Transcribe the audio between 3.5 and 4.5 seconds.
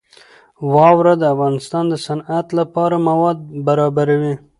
برابروي.